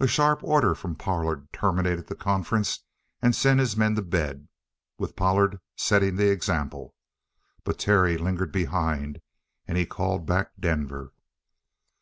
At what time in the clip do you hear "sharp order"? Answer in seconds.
0.06-0.74